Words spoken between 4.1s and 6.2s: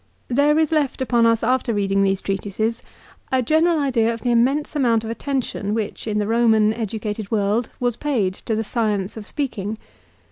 of the immense amount of attention which, in